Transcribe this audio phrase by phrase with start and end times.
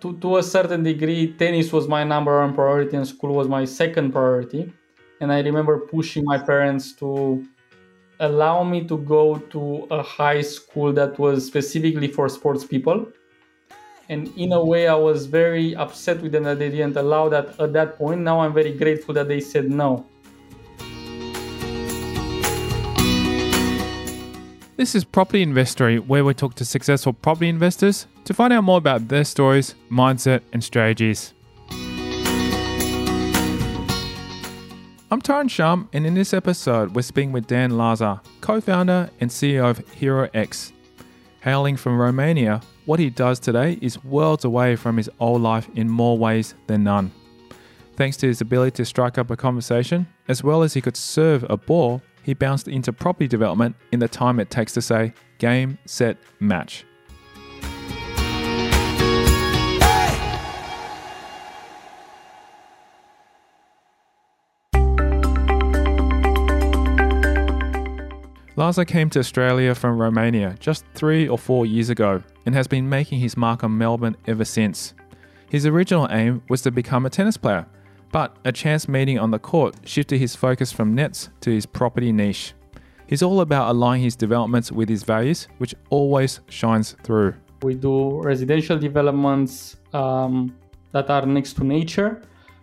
[0.00, 3.64] to, to a certain degree, tennis was my number one priority and school was my
[3.64, 4.72] second priority.
[5.20, 7.44] And I remember pushing my parents to
[8.20, 13.06] allow me to go to a high school that was specifically for sports people.
[14.08, 17.60] And in a way, I was very upset with them that they didn't allow that
[17.60, 18.22] at that point.
[18.22, 20.06] Now I'm very grateful that they said no.
[24.78, 28.78] This is Property Investory, where we talk to successful property investors to find out more
[28.78, 31.34] about their stories, mindset, and strategies.
[35.10, 39.28] I'm Tyron Shum, and in this episode, we're speaking with Dan Lazar, co founder and
[39.28, 40.70] CEO of HeroX.
[41.40, 45.88] Hailing from Romania, what he does today is worlds away from his old life in
[45.88, 47.10] more ways than none.
[47.96, 51.44] Thanks to his ability to strike up a conversation, as well as he could serve
[51.50, 55.78] a ball he bounced into property development in the time it takes to say game,
[55.86, 56.84] set, match.
[68.56, 72.90] Lazar came to Australia from Romania just three or four years ago and has been
[72.90, 74.92] making his mark on Melbourne ever since.
[75.48, 77.64] His original aim was to become a tennis player,
[78.10, 82.12] but a chance meeting on the court shifted his focus from nets to his property
[82.12, 82.54] niche.
[83.06, 87.34] He's all about aligning his developments with his values, which always shines through.
[87.62, 90.54] We do residential developments um,
[90.92, 92.22] that are next to nature.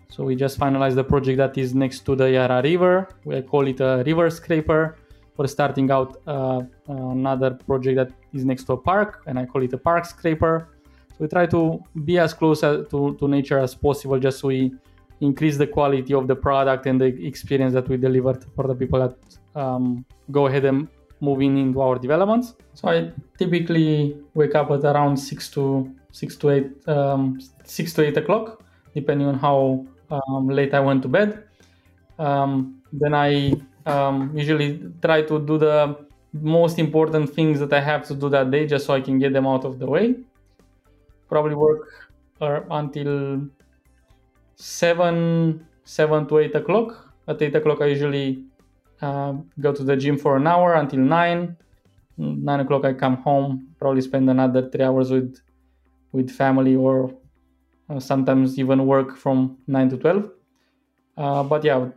[0.10, 3.10] So we just finalized the project that is next to the Yarra River.
[3.26, 4.98] We call it a river scraper.
[5.36, 9.64] We're starting out uh, another project that is next to a park, and I call
[9.64, 10.70] it a park scraper.
[11.10, 12.86] So we try to be as close to,
[13.20, 14.74] to nature as possible, just so we
[15.22, 19.00] increase the quality of the product and the experience that we delivered for the people
[19.00, 19.16] that
[19.60, 20.88] um, go ahead and
[21.22, 22.56] moving into our developments.
[22.74, 28.06] So I typically wake up at around six to six to eight um, six to
[28.06, 28.64] eight o'clock,
[28.94, 31.44] depending on how um, late I went to bed.
[32.20, 33.54] Um, then I
[33.86, 35.98] um, usually try to do the
[36.34, 39.34] most important things that I have to do that day, just so I can get
[39.34, 40.16] them out of the way.
[41.30, 41.90] Probably work
[42.42, 43.48] uh, until
[44.56, 47.14] seven seven to eight o'clock.
[47.28, 48.44] At eight o'clock, I usually
[49.02, 51.58] uh, go to the gym for an hour until nine.
[52.18, 53.68] Nine o'clock, I come home.
[53.80, 55.38] Probably spend another three hours with
[56.12, 57.14] with family, or
[57.90, 60.32] uh, sometimes even work from nine to twelve.
[61.18, 61.90] Uh, but yeah,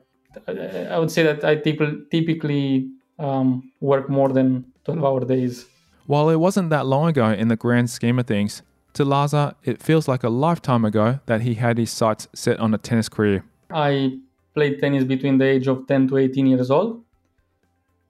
[0.47, 5.67] I would say that I typically um, work more than twelve hour days.
[6.07, 8.63] While it wasn't that long ago in the grand scheme of things,
[8.99, 12.75] to Lazar, it feels like a lifetime ago that he had his sights set on
[12.75, 13.45] a tennis career.
[13.71, 14.19] I
[14.55, 17.05] played tennis between the age of 10 to 18 years old.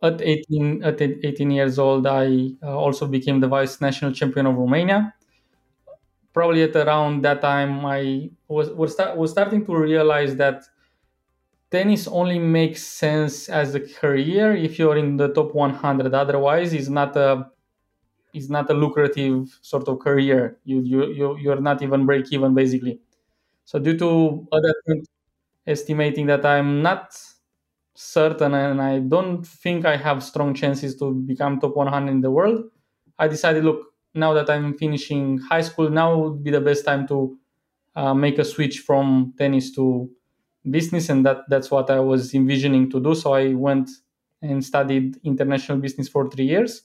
[0.02, 4.54] At 18, at 18 years old, I uh, also became the vice national champion of
[4.56, 5.14] Romania.
[6.32, 10.62] Probably at around that time, I was was, start, was starting to realize that
[11.70, 16.14] tennis only makes sense as a career if you're in the top 100.
[16.14, 17.50] Otherwise, it's not a
[18.34, 20.58] is not a lucrative sort of career.
[20.64, 23.00] You you you you're not even break even basically.
[23.64, 25.06] So due to other things,
[25.66, 27.16] estimating that I'm not
[27.94, 32.30] certain and I don't think I have strong chances to become top 100 in the
[32.30, 32.64] world,
[33.18, 37.06] I decided, look, now that I'm finishing high school, now would be the best time
[37.08, 37.36] to
[37.96, 40.10] uh, make a switch from tennis to
[40.70, 43.14] business, and that that's what I was envisioning to do.
[43.14, 43.90] So I went
[44.42, 46.82] and studied international business for three years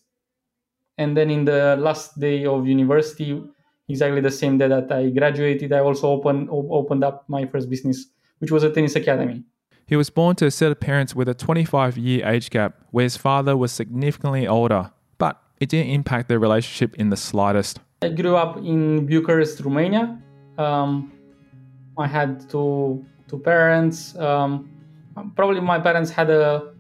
[0.98, 3.42] and then in the last day of university
[3.90, 8.08] exactly the same day that i graduated i also opened opened up my first business
[8.40, 9.42] which was a tennis academy.
[9.86, 13.04] He was born to a set of parents with a 25 year age gap where
[13.04, 17.80] his father was significantly older but it didn't impact their relationship in the slightest.
[18.02, 20.20] I grew up in bucharest romania.
[20.58, 21.12] Um,
[21.98, 24.16] i had two two parents.
[24.18, 24.70] Um,
[25.36, 26.73] probably my parents had a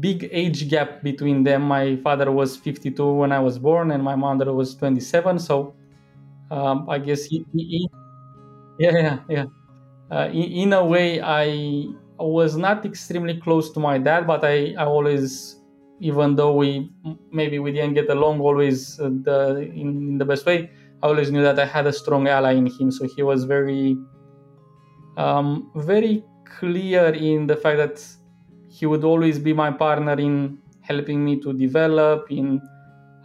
[0.00, 1.62] big age gap between them.
[1.62, 5.38] My father was 52 when I was born, and my mother was 27.
[5.38, 5.74] So
[6.52, 7.88] um, I guess, he, he,
[8.78, 9.44] yeah, yeah, yeah.
[10.10, 11.86] Uh, in, in, a way, I
[12.18, 15.56] was not extremely close to my dad, but I, I always,
[16.00, 16.90] even though we
[17.30, 20.70] maybe we didn't get along always uh, the, in, in the best way,
[21.02, 22.90] I always knew that I had a strong ally in him.
[22.90, 23.96] So he was very,
[25.16, 26.22] um, very
[26.58, 28.06] clear in the fact that
[28.82, 32.60] he would always be my partner in helping me to develop in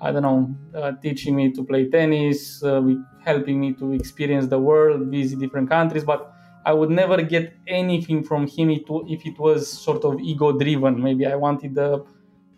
[0.05, 0.41] i don't know
[0.79, 2.81] uh, teaching me to play tennis uh,
[3.29, 6.21] helping me to experience the world visit different countries but
[6.69, 7.45] i would never get
[7.81, 8.69] anything from him
[9.15, 11.89] if it was sort of ego driven maybe i wanted the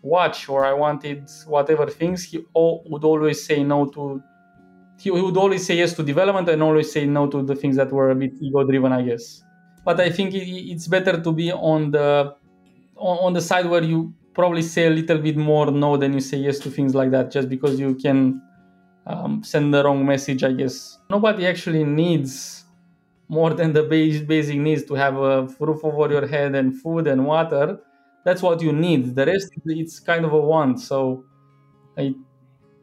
[0.02, 2.36] watch or i wanted whatever things he
[2.92, 4.22] would always say no to
[5.00, 7.90] he would always say yes to development and always say no to the things that
[7.90, 9.42] were a bit ego driven, I guess.
[9.82, 12.34] But I think it's better to be on the
[13.00, 16.36] on the side where you probably say a little bit more no than you say
[16.36, 18.40] yes to things like that, just because you can
[19.06, 20.98] um, send the wrong message, I guess.
[21.10, 22.64] Nobody actually needs
[23.28, 27.24] more than the basic needs to have a roof over your head and food and
[27.24, 27.78] water.
[28.24, 29.14] That's what you need.
[29.14, 30.80] The rest, it's kind of a want.
[30.80, 31.24] So
[31.96, 32.14] it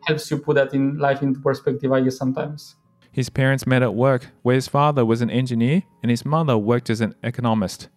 [0.06, 2.76] helps you put that in life into perspective, I guess, sometimes.
[3.12, 6.90] His parents met at work, where his father was an engineer and his mother worked
[6.90, 7.90] as an economist.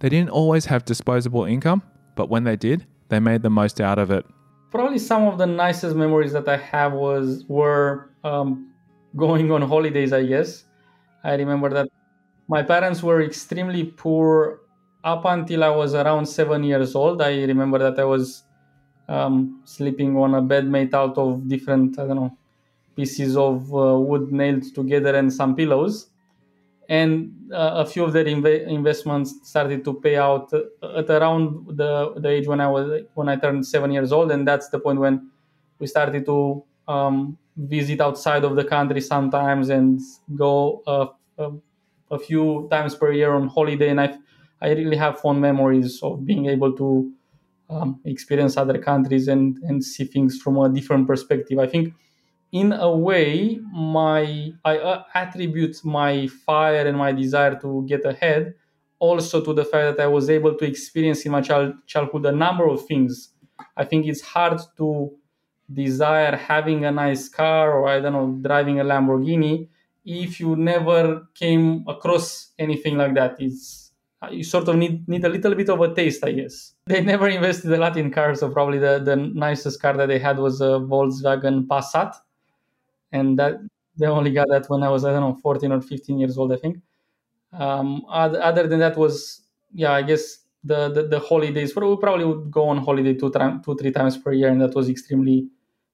[0.00, 1.82] They didn't always have disposable income,
[2.16, 4.26] but when they did, they made the most out of it.
[4.70, 8.72] Probably some of the nicest memories that I have was were um,
[9.16, 10.12] going on holidays.
[10.12, 10.64] I guess
[11.22, 11.88] I remember that
[12.48, 14.60] my parents were extremely poor
[15.04, 17.22] up until I was around seven years old.
[17.22, 18.42] I remember that I was
[19.08, 22.38] um, sleeping on a bed made out of different I don't know
[22.96, 26.10] pieces of uh, wood nailed together and some pillows
[26.88, 32.14] and uh, a few of their inv- investments started to pay out at around the,
[32.16, 35.00] the age when I was when I turned seven years old, and that's the point
[35.00, 35.30] when
[35.78, 40.00] we started to um, visit outside of the country sometimes and
[40.34, 41.06] go uh,
[41.38, 41.52] a,
[42.10, 43.88] a, few times per year on holiday.
[43.88, 44.16] And I
[44.60, 47.12] I really have fond memories of being able to
[47.70, 51.58] um, experience other countries and and see things from a different perspective.
[51.58, 51.94] I think
[52.54, 58.54] in a way my i uh, attribute my fire and my desire to get ahead
[59.00, 62.32] also to the fact that i was able to experience in my child, childhood a
[62.32, 63.30] number of things.
[63.76, 65.10] I think it's hard to
[65.72, 69.68] desire having a nice car or i don't know driving a lamborghini
[70.04, 73.36] if you never came across anything like that.
[73.38, 73.90] It's
[74.22, 76.72] uh, you sort of need, need a little bit of a taste i guess.
[76.86, 80.20] They never invested a lot in cars so probably the, the nicest car that they
[80.20, 82.14] had was a volkswagen passat
[83.14, 83.54] and that
[83.96, 86.52] they only got that when I was I don't know 14 or 15 years old
[86.52, 86.76] I think.
[87.52, 90.24] Um, other, than that was yeah I guess
[90.64, 93.30] the the, the holidays we probably would go on holiday two
[93.64, 95.48] two three times per year and that was extremely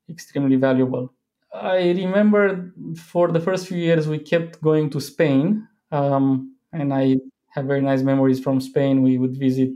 [0.08, 1.12] extremely valuable.
[1.52, 7.16] I remember for the first few years we kept going to Spain um, and I
[7.50, 9.02] have very nice memories from Spain.
[9.02, 9.75] We would visit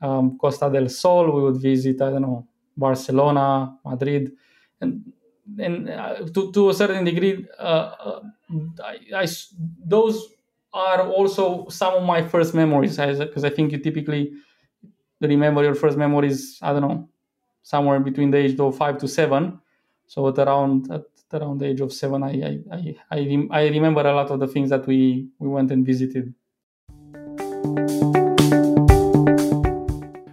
[0.00, 1.30] um, Costa del Sol.
[1.36, 2.46] We would visit I don't know
[2.76, 4.32] Barcelona, Madrid,
[4.80, 5.12] and
[5.58, 8.20] and uh, to, to a certain degree, uh, uh,
[8.84, 9.26] I, I,
[9.84, 10.28] those
[10.72, 14.32] are also some of my first memories because I think you typically
[15.20, 17.08] remember your first memories, I don't know,
[17.62, 19.60] somewhere between the age of five to seven.
[20.06, 24.00] So at around at around the age of seven, I I, I, I, I remember
[24.00, 26.34] a lot of the things that we, we went and visited.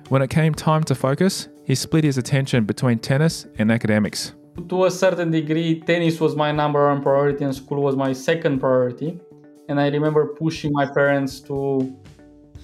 [0.10, 4.34] When it came time to focus, he split his attention between tennis and academics
[4.70, 8.60] to a certain degree, tennis was my number one priority and school was my second
[8.60, 9.20] priority.
[9.68, 11.96] And I remember pushing my parents to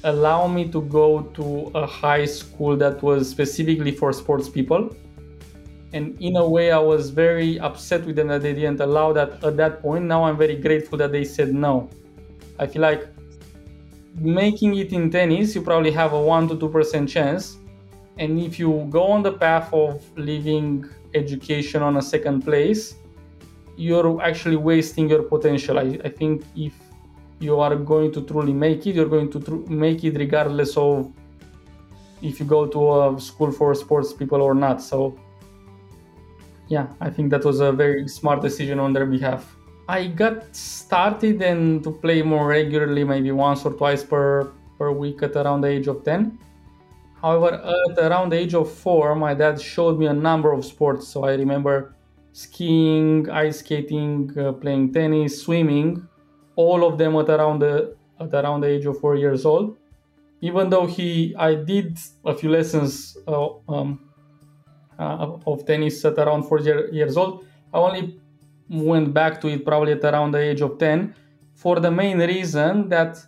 [0.03, 4.95] allow me to go to a high school that was specifically for sports people.
[5.93, 9.43] And in a way, I was very upset with them that they didn't allow that
[9.43, 10.05] at that point.
[10.05, 11.89] Now I'm very grateful that they said no.
[12.57, 13.09] I feel like
[14.15, 17.57] making it in tennis, you probably have a 1 to 2% chance.
[18.17, 22.95] And if you go on the path of living education on a second place,
[23.77, 25.79] you're actually wasting your potential.
[25.79, 26.73] I, I think if
[27.39, 31.11] you are going to truly make it, you're going to tr- make it regardless of
[32.21, 34.81] if you go to a school for sports people or not.
[34.81, 35.17] So,
[36.67, 39.55] yeah, I think that was a very smart decision on their behalf.
[39.89, 45.23] I got started and to play more regularly, maybe once or twice per, per week
[45.23, 46.37] at around the age of 10
[47.21, 51.07] However, at around the age of four, my dad showed me a number of sports.
[51.07, 51.93] So I remember
[52.33, 56.07] skiing, ice skating, uh, playing tennis, swimming,
[56.55, 59.77] all of them at around the at around the age of four years old.
[60.41, 64.09] Even though he, I did a few lessons uh, um,
[64.97, 67.45] uh, of tennis at around four year, years old.
[67.73, 68.19] I only
[68.67, 71.13] went back to it probably at around the age of ten,
[71.53, 73.23] for the main reason that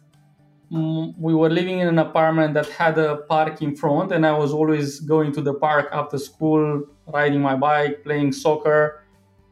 [0.73, 4.51] we were living in an apartment that had a park in front and i was
[4.51, 9.03] always going to the park after school riding my bike playing soccer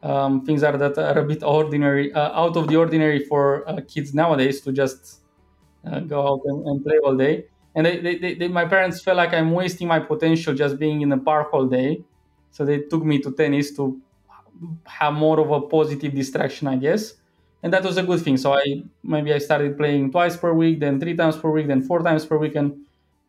[0.02, 3.80] um, things are that are a bit ordinary uh, out of the ordinary for uh,
[3.86, 5.20] kids nowadays to just
[5.86, 7.44] uh, go out and, and, play all day.
[7.74, 11.08] And they, they, they, my parents felt like i'm wasting my potential just being in
[11.08, 12.02] the park all day.
[12.50, 14.00] So they took me to tennis to
[14.84, 17.14] have more of a positive distraction i guess
[17.62, 18.36] and that was a good thing.
[18.36, 21.82] So I maybe I started playing twice per week, then three times per week, then
[21.82, 22.76] four times per week, and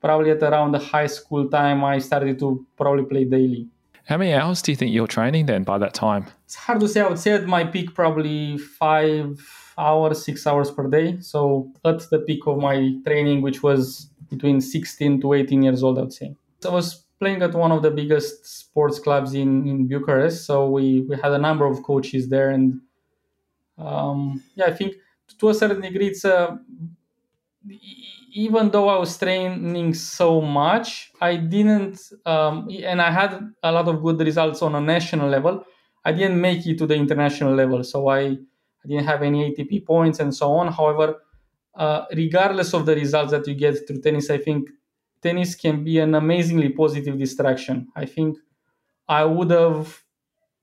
[0.01, 3.67] probably at around the high school time I started to probably play daily.
[4.05, 6.25] How many hours do you think you're training then by that time?
[6.45, 7.01] It's hard to say.
[7.01, 9.39] I would say at my peak, probably five
[9.77, 11.19] hours, six hours per day.
[11.21, 15.97] So at the peak of my training, which was between 16 to 18 years old,
[15.97, 16.35] I would say.
[16.61, 20.45] So I was playing at one of the biggest sports clubs in, in Bucharest.
[20.45, 22.49] So we, we had a number of coaches there.
[22.49, 22.81] And
[23.77, 24.95] um, yeah, I think
[25.39, 26.59] to a certain degree, it's a
[28.35, 33.87] even though I was training so much, I didn't, um, and I had a lot
[33.87, 35.63] of good results on a national level.
[36.03, 39.79] I didn't make it to the international level, so I, I didn't have any ATP
[39.79, 40.71] points and so on.
[40.73, 41.21] However,
[41.75, 44.69] uh, regardless of the results that you get through tennis, I think
[45.21, 47.87] tennis can be an amazingly positive distraction.
[47.95, 48.37] I think
[49.07, 50.01] I would have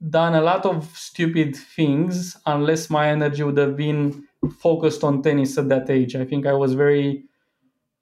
[0.09, 4.27] done a lot of stupid things unless my energy would have been
[4.59, 6.17] focused on tennis at that age.
[6.17, 7.25] I think I was very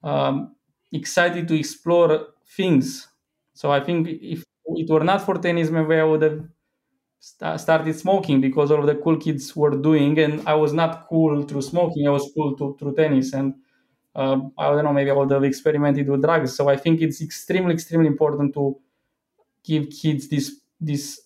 [0.02, 0.54] um,
[0.92, 3.08] excited to explore things.
[3.54, 6.42] So I think if it were not for tennis, maybe I would have
[7.20, 11.42] st- started smoking because all the cool kids were doing, and I was not cool
[11.42, 12.06] through smoking.
[12.06, 13.54] I was cool to, through tennis, and
[14.14, 16.54] um, I don't know, maybe I would have experimented with drugs.
[16.56, 18.78] So I think it's extremely, extremely important to
[19.64, 21.20] give kids this this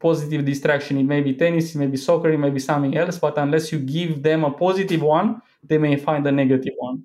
[0.00, 0.98] positive distraction.
[0.98, 3.72] It may be tennis, it may be soccer, it may be something else, but unless
[3.72, 7.04] you give them a positive one, they may find a negative one.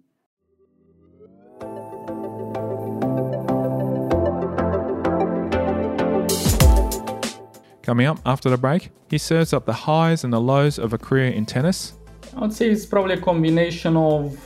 [7.82, 10.98] Coming up after the break, he serves up the highs and the lows of a
[10.98, 11.94] career in tennis.
[12.36, 14.38] I would say it's probably a combination of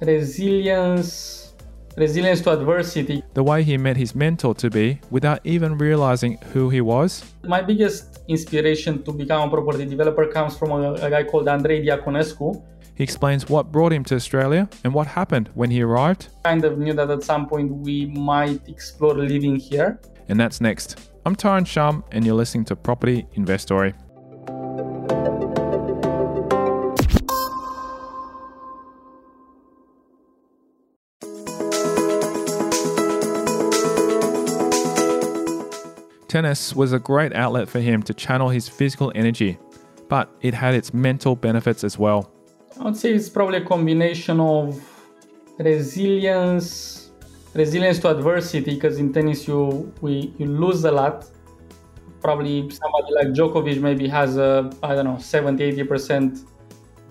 [0.00, 1.41] resilience,
[1.96, 3.22] resilience to adversity.
[3.34, 7.24] The way he met his mentor to be without even realizing who he was.
[7.44, 11.84] My biggest inspiration to become a property developer comes from a, a guy called Andrei
[11.84, 12.62] Diaconescu.
[12.94, 16.28] He explains what brought him to Australia and what happened when he arrived.
[16.44, 20.00] Kind of knew that at some point we might explore living here.
[20.28, 21.10] And that's next.
[21.24, 23.94] I'm Tyron Shum, and you're listening to Property Investory.
[36.32, 39.58] Tennis was a great outlet for him to channel his physical energy,
[40.08, 42.32] but it had its mental benefits as well.
[42.80, 44.80] I would say it's probably a combination of
[45.58, 47.10] resilience,
[47.52, 51.26] resilience to adversity, because in tennis you we you lose a lot.
[52.22, 56.38] Probably somebody like Djokovic maybe has a I don't know 70 80 percent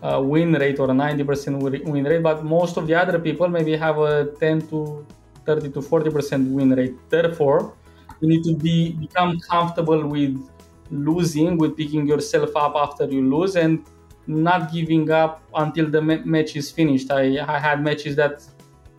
[0.01, 3.47] uh, win rate or a 90 percent win rate, but most of the other people
[3.47, 5.05] maybe have a 10 to
[5.45, 6.95] 30 to 40 percent win rate.
[7.07, 7.75] Therefore,
[8.21, 10.49] you need to be become comfortable with
[10.89, 13.85] losing, with picking yourself up after you lose, and
[14.27, 17.11] not giving up until the match is finished.
[17.11, 18.43] I, I had matches that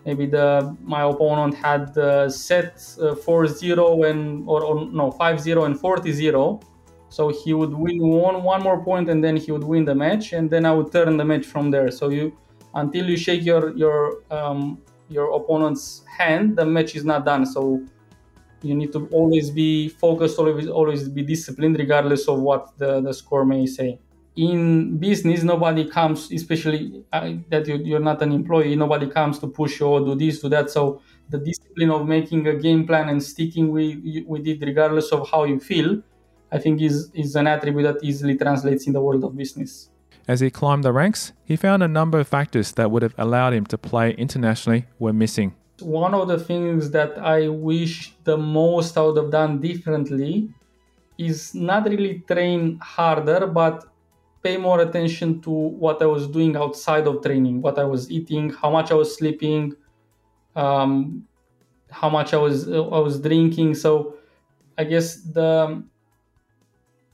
[0.05, 5.77] maybe the my opponent had uh, set uh, 4-0 and or, or no 5-0 and
[5.79, 6.63] 40-0
[7.13, 10.33] so he would win one one more point and then he would win the match
[10.33, 11.91] and then i would turn the match from there.
[11.91, 12.35] So you
[12.75, 17.45] until you shake your your um, your opponent's hand the match is not done.
[17.45, 17.85] So
[18.65, 23.13] you need to always be focused always always be disciplined regardless of what the, the
[23.13, 23.99] score may say.
[24.37, 29.81] In business nobody comes especially that you, you're not an employee nobody comes to push
[29.81, 30.71] you or do this do that.
[30.71, 35.29] So the discipline of making a game plan and sticking with, with it regardless of
[35.31, 36.03] how you feel
[36.51, 39.89] i think is, is an attribute that easily translates in the world of business.
[40.29, 43.53] As he climbed the ranks he found a number of factors that would have allowed
[43.55, 48.97] him to play internationally were missing one of the things that i wish the most
[48.97, 50.49] i would have done differently
[51.19, 53.85] is not really train harder but
[54.43, 58.51] pay more attention to what I was doing outside of training, what I was eating,
[58.51, 59.75] how much I was sleeping,
[60.57, 61.27] um,
[61.91, 63.77] how much I was I was drinking.
[63.77, 64.17] So
[64.79, 65.85] I guess the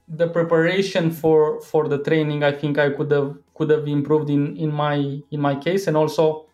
[0.09, 4.57] the preparation for for the training, I think I could have could have improved in
[4.57, 4.97] in my
[5.31, 6.48] in my case, and also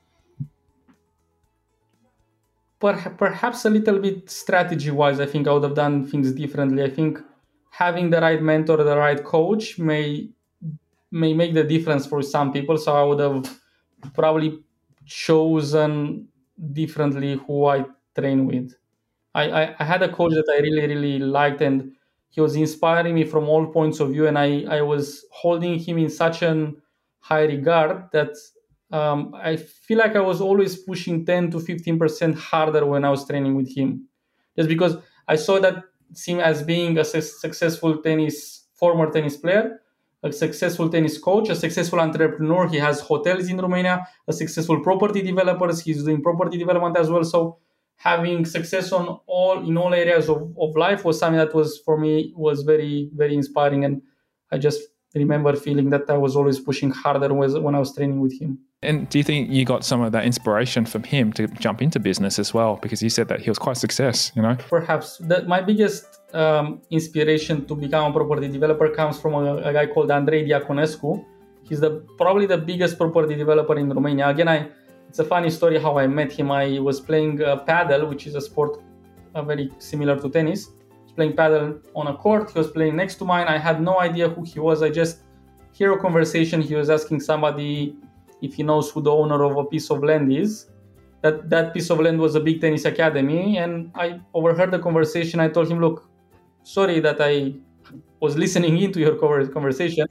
[2.93, 5.21] perhaps a little bit strategy wise.
[5.21, 6.83] I think I would have done things differently.
[6.83, 7.19] I think
[7.71, 10.29] having the right mentor, the right coach may
[11.11, 12.77] may make the difference for some people.
[12.77, 13.61] So I would have
[14.15, 14.61] probably
[15.07, 16.29] chosen
[16.73, 17.85] differently who I
[18.19, 18.75] train with.
[19.35, 21.93] I, I, I, had a coach that I really, really liked, and
[22.31, 24.27] he was inspiring me from all points of view.
[24.27, 26.81] And I, I was holding him in such an
[27.21, 28.31] high regard that
[28.91, 33.27] um, I feel like I was always pushing 10 to 15% harder when I was
[33.27, 34.09] training with him.
[34.57, 35.85] Just because I saw that
[36.27, 39.81] him as being a su- successful tennis, former tennis player,
[40.23, 42.69] a successful tennis coach, a successful entrepreneur.
[42.69, 45.69] He has hotels in Romania, a successful property developer.
[45.75, 47.25] He's doing property development as well.
[47.25, 47.59] So
[47.97, 51.99] having success on all in all areas of, of life was something that was for
[51.99, 54.03] me was very very inspiring and
[54.51, 54.81] i just
[55.15, 59.09] remember feeling that i was always pushing harder when i was training with him and
[59.11, 62.39] do you think you got some of that inspiration from him to jump into business
[62.39, 65.61] as well because you said that he was quite success you know perhaps that my
[65.61, 70.47] biggest um, inspiration to become a property developer comes from a, a guy called andrei
[70.49, 71.25] diaconescu
[71.69, 74.69] he's the probably the biggest property developer in romania again i
[75.15, 76.51] it's a funny story how I met him.
[76.51, 78.83] I was playing uh, padel, which is a sport
[79.37, 80.67] uh, very similar to tennis.
[80.67, 82.51] I was playing padel on a court.
[82.51, 83.47] He was playing next to mine.
[83.47, 84.83] I had no idea who he was.
[84.83, 85.23] I just
[85.71, 86.61] hear a conversation.
[86.61, 87.97] He was asking somebody
[88.45, 90.67] if he knows who the owner of a piece of land is.
[91.23, 95.41] That that piece of land was a big tennis academy, and I overheard the conversation.
[95.41, 96.09] I told him, "Look,
[96.63, 97.55] sorry that I
[98.21, 100.07] was listening into your conversation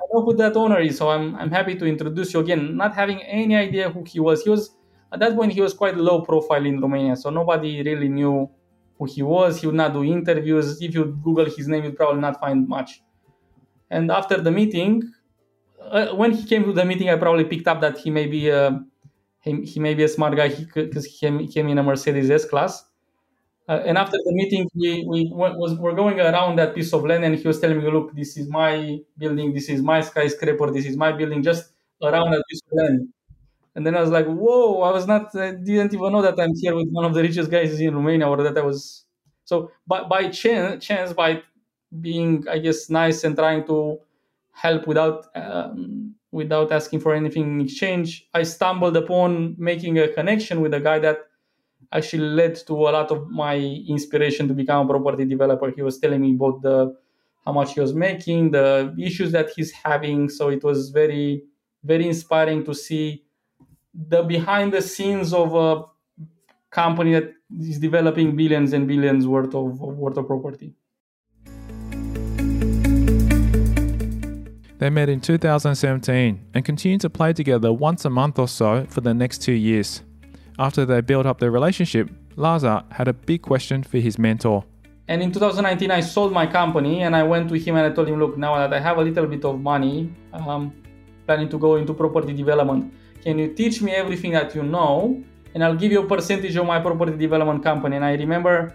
[0.00, 2.76] I know who that owner is, so I'm I'm happy to introduce you again.
[2.76, 4.42] Not having any idea who he was.
[4.44, 4.70] He was
[5.12, 8.48] at that point he was quite low profile in Romania, so nobody really knew
[8.98, 9.60] who he was.
[9.60, 10.80] He would not do interviews.
[10.82, 13.02] If you Google his name, you'd probably not find much.
[13.90, 15.02] And after the meeting,
[15.80, 18.48] uh, when he came to the meeting, I probably picked up that he may be
[18.48, 18.82] a,
[19.40, 22.30] he, he may be a smart guy because he, came, he came in a Mercedes
[22.30, 22.84] S class.
[23.68, 27.24] Uh, and after the meeting, we, we was we're going around that piece of land,
[27.24, 30.86] and he was telling me, "Look, this is my building, this is my skyscraper, this
[30.86, 31.72] is my building, just
[32.02, 33.08] around that piece of land."
[33.74, 36.54] And then I was like, "Whoa!" I was not, I didn't even know that I'm
[36.56, 39.04] here with one of the richest guys in Romania, or that I was.
[39.44, 41.42] So, by by chance, chance by
[42.00, 44.00] being, I guess, nice and trying to
[44.60, 50.60] help without um, without asking for anything in exchange, I stumbled upon making a connection
[50.60, 51.18] with a guy that
[51.92, 55.70] actually led to a lot of my inspiration to become a property developer.
[55.70, 56.94] He was telling me about the
[57.44, 60.28] how much he was making, the issues that he's having.
[60.28, 61.42] So it was very,
[61.82, 63.24] very inspiring to see
[63.94, 65.82] the behind the scenes of a
[66.70, 70.74] company that is developing billions and billions worth of, of worth of property.
[74.80, 79.02] They met in 2017 and continued to play together once a month or so for
[79.02, 80.02] the next two years.
[80.58, 84.64] After they built up their relationship, Lazar had a big question for his mentor.
[85.06, 88.08] And in 2019, I sold my company and I went to him and I told
[88.08, 90.72] him, look, now that I have a little bit of money, um,
[91.26, 95.22] planning to go into property development, can you teach me everything that you know?
[95.52, 97.96] And I'll give you a percentage of my property development company.
[97.96, 98.74] And I remember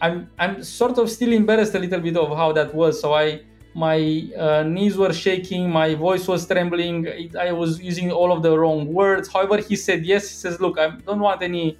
[0.00, 3.00] I'm, I'm sort of still embarrassed a little bit of how that was.
[3.00, 3.40] So I
[3.74, 7.06] my uh, knees were shaking, my voice was trembling,
[7.38, 9.32] I was using all of the wrong words.
[9.32, 10.28] However, he said yes.
[10.28, 11.78] He says, "Look, I don't want any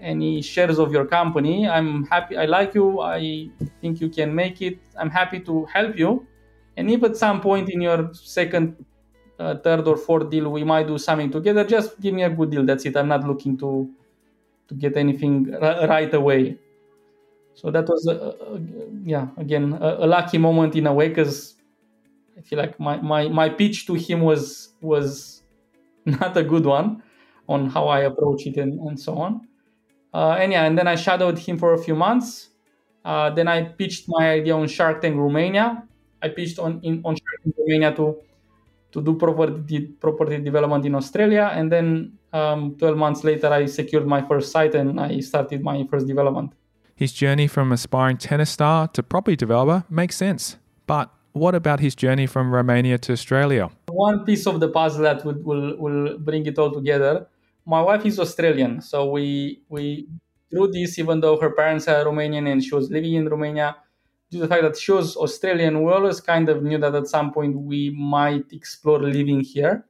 [0.00, 1.68] any shares of your company.
[1.68, 2.36] I'm happy.
[2.36, 3.00] I like you.
[3.00, 3.48] I
[3.80, 4.78] think you can make it.
[4.98, 6.26] I'm happy to help you.
[6.76, 8.84] And if at some point in your second,
[9.38, 12.50] uh, third, or fourth deal we might do something together, just give me a good
[12.50, 12.64] deal.
[12.64, 12.96] That's it.
[12.96, 13.88] I'm not looking to
[14.68, 16.58] to get anything r- right away."
[17.54, 18.60] So that was, a, a,
[19.04, 21.56] yeah, again, a, a, lucky moment in a way because
[22.36, 25.42] I feel like my, my, my pitch to him was was
[26.06, 27.02] not a good one
[27.48, 29.46] on how I approach it and, and so on.
[30.14, 32.50] Uh, and yeah, and then I shadowed him for a few months.
[33.04, 35.84] Uh, then I pitched my idea on Shark Tank Romania.
[36.22, 38.16] I pitched on in, on Shark Tank Romania to
[38.92, 44.06] to do property property development in Australia, and then um, 12 months later, I secured
[44.06, 46.52] my first site and I started my first development.
[47.02, 50.58] His journey from aspiring tennis star to property developer makes sense.
[50.86, 53.70] But what about his journey from Romania to Australia?
[53.88, 57.26] One piece of the puzzle that will, will, will bring it all together.
[57.66, 60.06] My wife is Australian, so we we
[60.48, 63.74] through this, even though her parents are Romanian and she was living in Romania,
[64.30, 67.08] due to the fact that she was Australian, we always kind of knew that at
[67.08, 69.84] some point we might explore living here.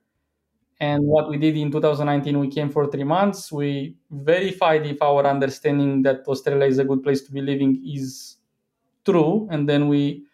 [0.82, 3.52] And what we did in 2019, we came for three months.
[3.52, 8.38] We verified if our understanding that Australia is a good place to be living is
[9.04, 9.46] true.
[9.52, 10.24] And then we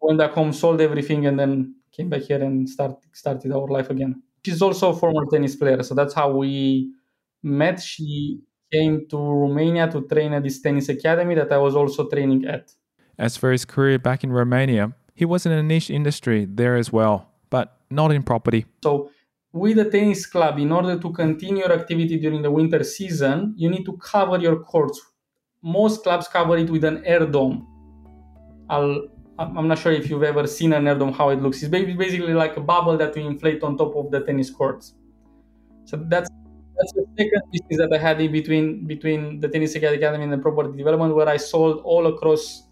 [0.00, 3.90] went back home, sold everything, and then came back here and start, started our life
[3.90, 4.20] again.
[4.44, 5.80] She's also a former tennis player.
[5.84, 6.90] So that's how we
[7.44, 7.80] met.
[7.80, 8.40] She
[8.72, 12.74] came to Romania to train at this tennis academy that I was also training at.
[13.20, 16.92] As for his career back in Romania, he was in a niche industry there as
[16.92, 18.66] well, but not in property.
[18.82, 19.12] So
[19.52, 23.68] with a tennis club, in order to continue your activity during the winter season, you
[23.68, 25.00] need to cover your courts.
[25.62, 27.66] Most clubs cover it with an air dome.
[28.70, 31.62] I'll, I'm not sure if you've ever seen an air dome, how it looks.
[31.62, 34.94] It's basically like a bubble that we inflate on top of the tennis courts.
[35.84, 36.28] So that's
[36.74, 40.38] that's the second business that I had in between between the tennis academy and the
[40.38, 42.68] property development, where I sold all across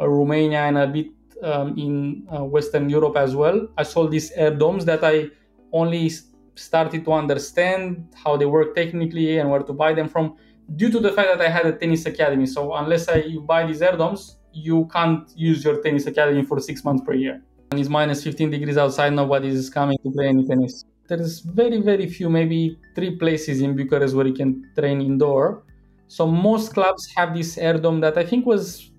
[0.00, 1.06] uh, Romania and a bit
[1.42, 3.66] um, in uh, Western Europe as well.
[3.78, 5.30] I sold these air domes that I
[5.72, 6.10] only
[6.54, 10.36] started to understand how they work technically and where to buy them from
[10.76, 12.46] due to the fact that I had a tennis academy.
[12.46, 17.02] So unless I buy these airdomes, you can't use your tennis academy for six months
[17.04, 17.42] per year.
[17.70, 20.84] And it's minus 15 degrees outside, nobody is coming to play any tennis.
[21.08, 25.64] There's very, very few, maybe three places in Bucharest where you can train indoor.
[26.08, 28.90] So most clubs have this airdome that I think was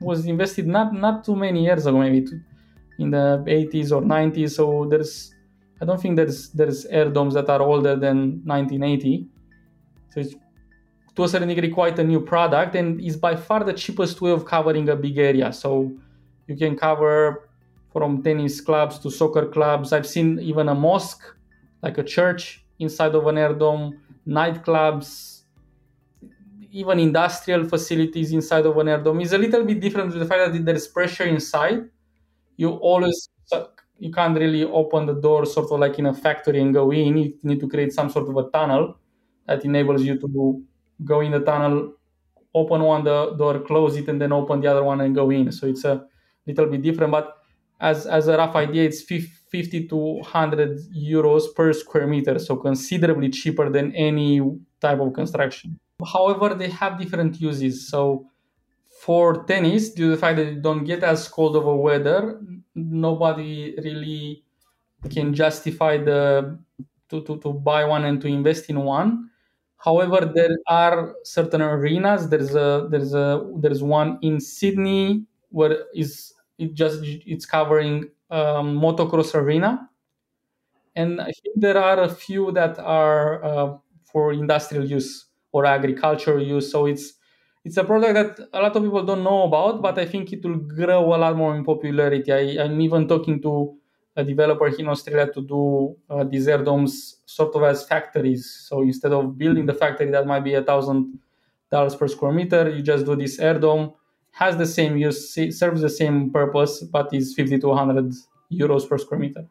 [0.00, 2.26] was invested not not too many years ago, maybe
[2.98, 4.50] in the 80s or 90s.
[4.50, 5.32] So there's
[5.80, 9.28] I don't think there's there's airdomes that are older than 1980.
[10.10, 10.34] So it's
[11.14, 14.30] to a certain degree quite a new product and is by far the cheapest way
[14.30, 15.52] of covering a big area.
[15.52, 15.92] So
[16.46, 17.48] you can cover
[17.92, 19.92] from tennis clubs to soccer clubs.
[19.92, 21.24] I've seen even a mosque,
[21.82, 25.42] like a church inside of an airdome, nightclubs,
[26.70, 29.22] even industrial facilities inside of an airdome.
[29.22, 31.88] Is a little bit different with the fact that there's pressure inside.
[32.56, 33.28] You always
[33.98, 37.16] you can't really open the door sort of like in a factory and go in.
[37.16, 38.96] You need to create some sort of a tunnel
[39.46, 40.62] that enables you to
[41.04, 41.94] go in the tunnel,
[42.54, 45.50] open one the door, close it, and then open the other one and go in.
[45.52, 46.04] So it's a
[46.46, 47.12] little bit different.
[47.12, 47.34] But
[47.80, 53.30] as as a rough idea, it's 50 to 100 euros per square meter, so considerably
[53.30, 54.40] cheaper than any
[54.80, 55.78] type of construction.
[56.04, 57.88] However, they have different uses.
[57.88, 58.26] So
[59.00, 62.40] for tennis, due to the fact that you don't get as cold of a weather,
[62.74, 64.44] nobody really
[65.10, 66.58] can justify the
[67.10, 69.30] to, to, to buy one and to invest in one.
[69.78, 72.28] However, there are certain arenas.
[72.28, 78.78] There's a there's a there's one in Sydney where is it just it's covering um,
[78.80, 79.88] motocross arena,
[80.96, 86.42] and I think there are a few that are uh, for industrial use or agricultural
[86.42, 86.70] use.
[86.70, 87.14] So it's
[87.68, 90.42] it's a product that a lot of people don't know about, but I think it
[90.42, 92.32] will grow a lot more in popularity.
[92.32, 93.76] I, I'm even talking to
[94.16, 98.64] a developer in Australia to do uh, these air domes sort of as factories.
[98.66, 101.18] So instead of building the factory that might be a thousand
[101.70, 103.92] dollars per square meter, you just do this air dome.
[104.30, 108.14] Has the same use, serves the same purpose, but is 50 to 100
[108.50, 109.44] euros per square meter.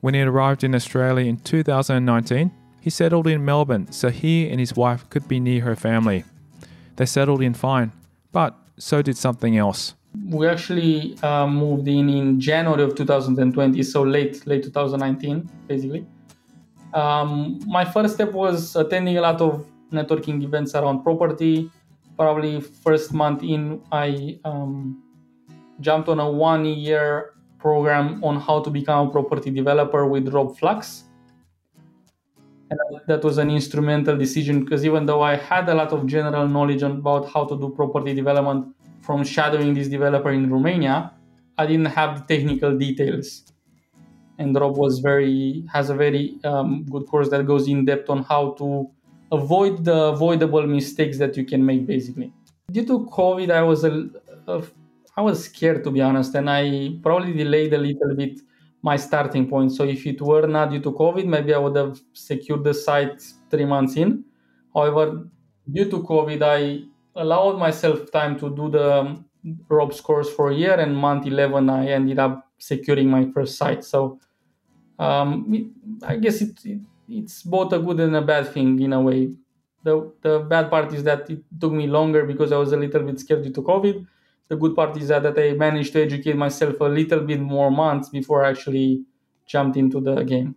[0.00, 2.52] When it arrived in Australia in 2019,
[2.86, 6.22] he settled in Melbourne so he and his wife could be near her family.
[6.94, 7.90] They settled in fine,
[8.30, 9.96] but so did something else
[10.30, 16.06] we actually uh, moved in in January of 2020, so late late 2019, basically.
[16.94, 21.70] Um, my first step was attending a lot of networking events around property.
[22.16, 25.02] Probably first month in, I um,
[25.80, 31.05] jumped on a one-year program on how to become a property developer with Rob Flux.
[32.70, 36.48] And that was an instrumental decision because even though I had a lot of general
[36.48, 38.74] knowledge about how to do property development,
[39.06, 41.12] from shadowing this developer in Romania,
[41.56, 43.44] I didn't have the technical details.
[44.38, 48.24] And Rob was very has a very um, good course that goes in depth on
[48.24, 48.90] how to
[49.32, 51.86] avoid the avoidable mistakes that you can make.
[51.86, 52.32] Basically,
[52.70, 54.10] due to COVID, I was a,
[54.48, 54.62] a
[55.16, 58.40] I was scared to be honest, and I probably delayed a little bit
[58.86, 59.72] my starting point.
[59.72, 63.20] So if it were not due to COVID, maybe I would have secured the site
[63.50, 64.24] three months in.
[64.72, 65.26] However,
[65.76, 66.60] due to COVID, I
[67.20, 69.24] allowed myself time to do the um,
[69.68, 73.82] Rob's course for a year, and month 11, I ended up securing my first site.
[73.84, 74.20] So
[75.00, 75.66] um, it,
[76.04, 79.34] I guess it, it, it's both a good and a bad thing in a way.
[79.82, 83.02] The, the bad part is that it took me longer because I was a little
[83.02, 84.06] bit scared due to COVID.
[84.48, 87.70] The good part is that, that I managed to educate myself a little bit more
[87.70, 89.04] months before I actually
[89.46, 90.54] jumped into the game.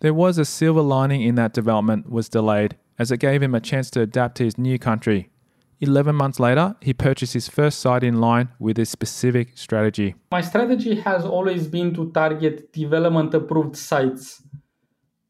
[0.00, 3.60] There was a silver lining in that development was delayed as it gave him a
[3.60, 5.30] chance to adapt to his new country
[5.80, 10.14] 11 months later, he purchased his first site in line with a specific strategy.
[10.30, 14.42] My strategy has always been to target development approved sites.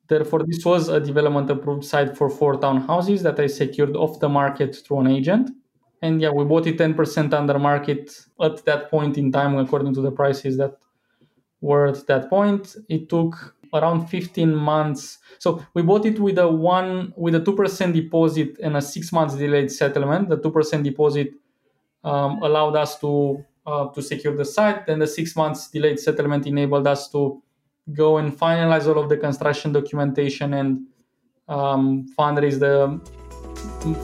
[0.06, 4.28] Therefore, this was a development approved site for four townhouses that I secured off the
[4.28, 5.50] market through an agent.
[6.04, 10.02] And yeah, we bought it 10% under market at that point in time, according to
[10.02, 10.76] the prices that
[11.62, 12.76] were at that point.
[12.90, 15.18] It took around 15 months.
[15.38, 19.12] So we bought it with a one with a two percent deposit and a six
[19.12, 20.28] months delayed settlement.
[20.28, 21.32] The two percent deposit
[22.04, 24.86] um, allowed us to uh, to secure the site.
[24.86, 27.42] Then the six months delayed settlement enabled us to
[27.94, 30.86] go and finalize all of the construction documentation and
[31.48, 33.00] um, fundraise the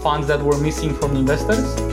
[0.02, 1.89] funds that were missing from investors.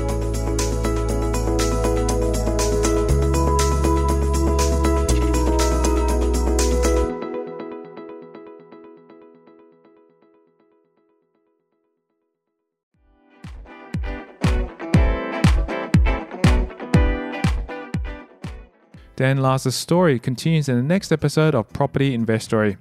[19.17, 22.77] Dan Lazar's story continues in the next episode of Property Investory.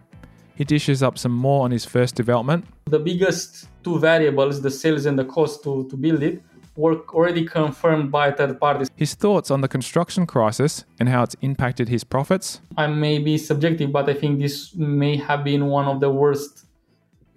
[0.54, 2.66] He dishes up some more on his first development.
[2.84, 6.42] The biggest two variables, the sales and the cost to, to build it,
[6.76, 8.90] were already confirmed by third parties.
[8.96, 12.60] His thoughts on the construction crisis and how it's impacted his profits.
[12.76, 16.66] I may be subjective, but I think this may have been one of the worst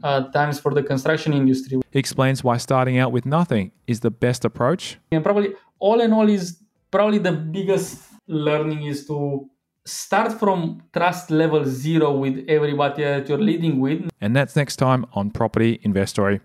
[0.03, 1.79] uh, times for the construction industry.
[1.91, 4.97] He explains why starting out with nothing is the best approach.
[5.13, 6.57] And probably all in all is
[6.91, 9.49] probably the biggest learning is to
[9.85, 14.09] start from trust level zero with everybody that you're leading with.
[14.21, 16.41] And that's next time on Property Investory.